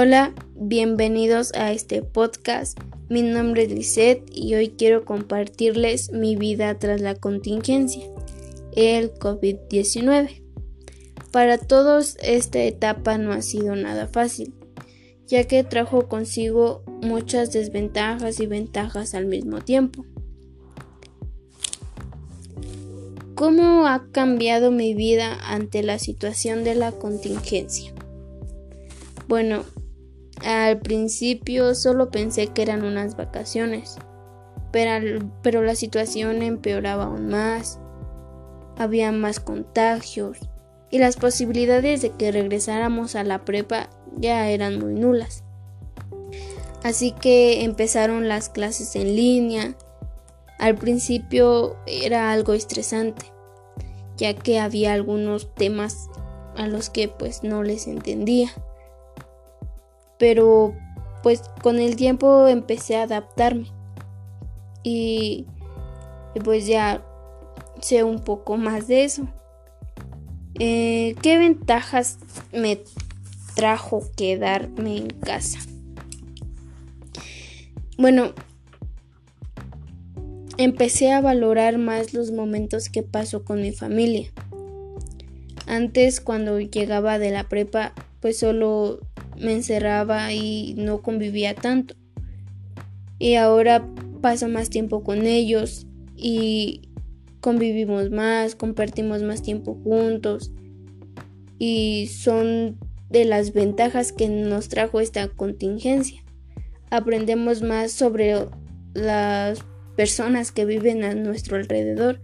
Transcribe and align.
Hola, 0.00 0.32
bienvenidos 0.54 1.52
a 1.54 1.72
este 1.72 2.02
podcast. 2.02 2.78
Mi 3.08 3.22
nombre 3.22 3.64
es 3.64 3.72
Lisette 3.72 4.22
y 4.32 4.54
hoy 4.54 4.68
quiero 4.68 5.04
compartirles 5.04 6.12
mi 6.12 6.36
vida 6.36 6.78
tras 6.78 7.00
la 7.00 7.16
contingencia, 7.16 8.04
el 8.76 9.12
COVID-19. 9.14 10.40
Para 11.32 11.58
todos 11.58 12.16
esta 12.22 12.62
etapa 12.62 13.18
no 13.18 13.32
ha 13.32 13.42
sido 13.42 13.74
nada 13.74 14.06
fácil, 14.06 14.54
ya 15.26 15.42
que 15.48 15.64
trajo 15.64 16.06
consigo 16.06 16.84
muchas 17.02 17.52
desventajas 17.52 18.38
y 18.38 18.46
ventajas 18.46 19.16
al 19.16 19.26
mismo 19.26 19.62
tiempo. 19.62 20.04
¿Cómo 23.34 23.88
ha 23.88 24.06
cambiado 24.12 24.70
mi 24.70 24.94
vida 24.94 25.36
ante 25.42 25.82
la 25.82 25.98
situación 25.98 26.62
de 26.62 26.76
la 26.76 26.92
contingencia? 26.92 27.92
Bueno, 29.26 29.64
al 30.44 30.78
principio 30.78 31.74
solo 31.74 32.10
pensé 32.10 32.48
que 32.48 32.62
eran 32.62 32.84
unas 32.84 33.16
vacaciones, 33.16 33.96
pero, 34.70 35.30
pero 35.42 35.62
la 35.62 35.74
situación 35.74 36.42
empeoraba 36.42 37.04
aún 37.04 37.28
más. 37.28 37.80
Había 38.76 39.10
más 39.10 39.40
contagios 39.40 40.38
y 40.90 40.98
las 40.98 41.16
posibilidades 41.16 42.02
de 42.02 42.10
que 42.10 42.30
regresáramos 42.30 43.16
a 43.16 43.24
la 43.24 43.44
prepa 43.44 43.90
ya 44.16 44.48
eran 44.48 44.78
muy 44.78 44.94
nulas. 44.94 45.42
Así 46.84 47.10
que 47.10 47.64
empezaron 47.64 48.28
las 48.28 48.48
clases 48.48 48.94
en 48.94 49.16
línea. 49.16 49.74
Al 50.60 50.76
principio 50.76 51.76
era 51.86 52.30
algo 52.30 52.52
estresante, 52.52 53.26
ya 54.16 54.34
que 54.34 54.60
había 54.60 54.92
algunos 54.92 55.52
temas 55.54 56.08
a 56.56 56.68
los 56.68 56.90
que 56.90 57.08
pues 57.08 57.42
no 57.42 57.64
les 57.64 57.88
entendía 57.88 58.50
pero 60.18 60.74
pues 61.22 61.42
con 61.62 61.78
el 61.78 61.96
tiempo 61.96 62.46
empecé 62.48 62.96
a 62.96 63.02
adaptarme 63.02 63.66
y, 64.82 65.46
pues 66.44 66.66
ya 66.66 67.04
sé 67.80 68.04
un 68.04 68.20
poco 68.20 68.56
más 68.56 68.88
de 68.88 69.04
eso. 69.04 69.28
Eh, 70.58 71.14
¿Qué 71.22 71.38
ventajas 71.38 72.18
me 72.52 72.80
trajo 73.54 74.02
quedarme 74.16 74.96
en 74.96 75.10
casa? 75.10 75.58
Bueno, 77.96 78.32
empecé 80.56 81.12
a 81.12 81.20
valorar 81.20 81.78
más 81.78 82.14
los 82.14 82.30
momentos 82.30 82.88
que 82.88 83.02
paso 83.02 83.44
con 83.44 83.60
mi 83.60 83.72
familia. 83.72 84.30
Antes, 85.66 86.20
cuando 86.20 86.60
llegaba 86.60 87.18
de 87.18 87.30
la 87.30 87.48
prepa, 87.48 87.92
pues 88.20 88.38
solo 88.38 89.00
me 89.40 89.52
encerraba 89.52 90.32
y 90.32 90.74
no 90.76 91.02
convivía 91.02 91.54
tanto. 91.54 91.94
Y 93.18 93.34
ahora 93.34 93.86
paso 94.20 94.48
más 94.48 94.70
tiempo 94.70 95.02
con 95.02 95.26
ellos 95.26 95.86
y 96.16 96.90
convivimos 97.40 98.10
más, 98.10 98.54
compartimos 98.54 99.22
más 99.22 99.42
tiempo 99.42 99.78
juntos 99.82 100.52
y 101.58 102.08
son 102.08 102.78
de 103.10 103.24
las 103.24 103.52
ventajas 103.52 104.12
que 104.12 104.28
nos 104.28 104.68
trajo 104.68 105.00
esta 105.00 105.28
contingencia. 105.28 106.22
Aprendemos 106.90 107.62
más 107.62 107.92
sobre 107.92 108.46
las 108.94 109.60
personas 109.96 110.52
que 110.52 110.64
viven 110.64 111.04
a 111.04 111.14
nuestro 111.14 111.56
alrededor, 111.56 112.20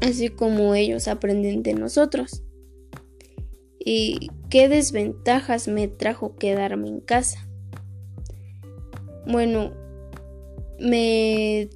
así 0.00 0.28
como 0.28 0.74
ellos 0.74 1.08
aprenden 1.08 1.62
de 1.62 1.74
nosotros. 1.74 2.42
¿Y 3.84 4.30
qué 4.48 4.68
desventajas 4.68 5.68
me 5.68 5.88
trajo 5.88 6.36
quedarme 6.36 6.88
en 6.88 7.00
casa? 7.00 7.46
Bueno, 9.26 9.72
me, 10.78 11.68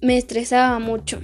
me 0.00 0.16
estresaba 0.16 0.78
mucho 0.78 1.20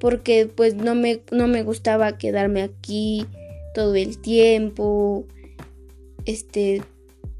porque 0.00 0.46
pues 0.52 0.74
no 0.74 0.94
me, 0.94 1.20
no 1.30 1.46
me 1.46 1.62
gustaba 1.62 2.18
quedarme 2.18 2.62
aquí 2.62 3.26
todo 3.74 3.94
el 3.94 4.18
tiempo, 4.18 5.26
este, 6.24 6.82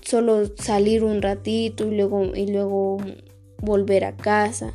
solo 0.02 0.46
salir 0.56 1.02
un 1.02 1.22
ratito 1.22 1.88
y 1.88 1.96
luego, 1.96 2.36
y 2.36 2.46
luego 2.46 2.98
volver 3.62 4.04
a 4.04 4.16
casa. 4.16 4.74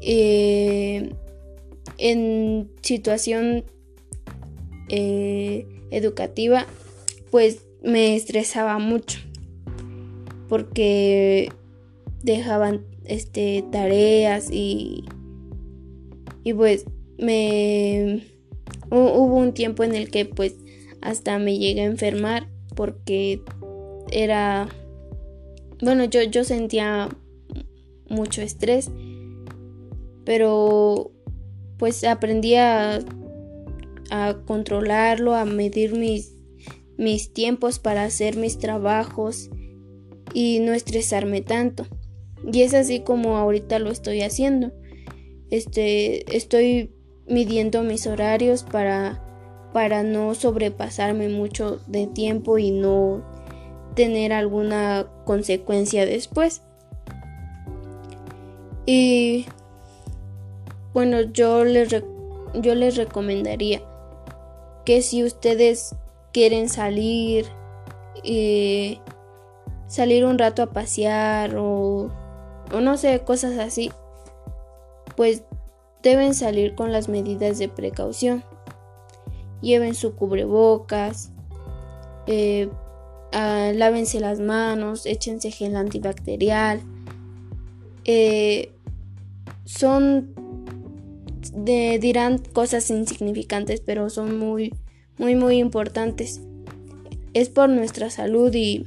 Eh, 0.00 1.10
en 1.96 2.70
situación 2.82 3.64
eh, 4.88 5.66
educativa, 5.90 6.66
pues 7.30 7.66
me 7.82 8.16
estresaba 8.16 8.78
mucho 8.78 9.20
porque 10.48 11.52
dejaban 12.22 12.84
este 13.04 13.64
tareas 13.70 14.50
y 14.50 15.04
y 16.42 16.52
pues 16.52 16.86
me 17.18 18.26
hubo 18.90 19.36
un 19.36 19.52
tiempo 19.52 19.84
en 19.84 19.94
el 19.94 20.10
que 20.10 20.24
pues 20.24 20.56
hasta 21.00 21.38
me 21.38 21.58
llegué 21.58 21.82
a 21.82 21.86
enfermar 21.86 22.48
porque 22.74 23.42
era 24.10 24.68
bueno 25.82 26.04
yo 26.04 26.22
yo 26.22 26.44
sentía 26.44 27.08
mucho 28.08 28.42
estrés 28.42 28.90
pero 30.24 31.10
pues 31.78 32.04
aprendí 32.04 32.54
a 32.56 33.00
a 34.10 34.36
controlarlo, 34.46 35.34
a 35.34 35.44
medir 35.44 35.94
mis, 35.94 36.34
mis 36.96 37.32
tiempos 37.32 37.78
para 37.78 38.04
hacer 38.04 38.36
mis 38.36 38.58
trabajos 38.58 39.50
y 40.34 40.60
no 40.60 40.72
estresarme 40.72 41.40
tanto. 41.40 41.86
Y 42.52 42.62
es 42.62 42.74
así 42.74 43.00
como 43.00 43.36
ahorita 43.36 43.78
lo 43.78 43.90
estoy 43.90 44.22
haciendo. 44.22 44.72
Este, 45.50 46.36
estoy 46.36 46.92
midiendo 47.26 47.82
mis 47.82 48.06
horarios 48.06 48.62
para, 48.62 49.22
para 49.72 50.02
no 50.02 50.34
sobrepasarme 50.34 51.28
mucho 51.28 51.80
de 51.86 52.06
tiempo 52.06 52.58
y 52.58 52.70
no 52.70 53.24
tener 53.94 54.32
alguna 54.32 55.06
consecuencia 55.24 56.06
después. 56.06 56.62
Y 58.86 59.44
bueno, 60.94 61.20
yo 61.20 61.64
les, 61.64 61.90
yo 62.54 62.74
les 62.74 62.96
recomendaría 62.96 63.82
que 64.88 65.02
si 65.02 65.22
ustedes 65.22 65.94
quieren 66.32 66.70
salir, 66.70 67.44
eh, 68.24 68.96
salir 69.86 70.24
un 70.24 70.38
rato 70.38 70.62
a 70.62 70.72
pasear 70.72 71.56
o, 71.58 72.10
no 72.72 72.96
sé, 72.96 73.20
cosas 73.20 73.58
así, 73.58 73.92
pues 75.14 75.42
deben 76.02 76.32
salir 76.32 76.74
con 76.74 76.90
las 76.90 77.10
medidas 77.10 77.58
de 77.58 77.68
precaución. 77.68 78.42
Lleven 79.60 79.94
su 79.94 80.16
cubrebocas, 80.16 81.32
eh, 82.26 82.70
lávense 83.30 84.20
las 84.20 84.40
manos, 84.40 85.04
échense 85.04 85.50
gel 85.50 85.76
antibacterial. 85.76 86.80
Eh, 88.06 88.72
son 89.66 90.32
dirán 91.54 92.38
cosas 92.38 92.90
insignificantes, 92.90 93.80
pero 93.80 94.10
son 94.10 94.38
muy, 94.38 94.74
muy, 95.18 95.34
muy 95.34 95.58
importantes. 95.58 96.40
Es 97.34 97.48
por 97.48 97.68
nuestra 97.68 98.10
salud 98.10 98.54
y 98.54 98.86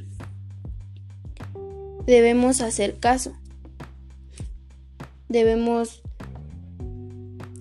debemos 2.05 2.61
hacer 2.61 2.97
caso. 2.97 3.33
Debemos 5.29 6.01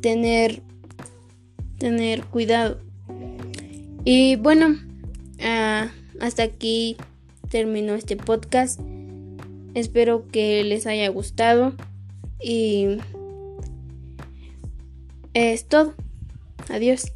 tener, 0.01 0.63
tener 1.79 2.25
cuidado. 2.25 2.81
Y 4.05 4.37
bueno, 4.37 4.77
ah, 5.43 5.91
hasta 6.21 6.43
aquí 6.43 6.97
terminó 7.49 7.95
este 7.95 8.17
podcast. 8.17 8.81
Espero 9.75 10.27
que 10.29 10.65
les 10.65 10.87
haya 10.87 11.09
gustado 11.09 11.75
y 12.43 12.99
es 15.35 15.67
todo. 15.67 15.95
Adiós. 16.69 17.13